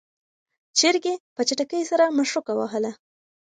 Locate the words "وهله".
2.55-2.91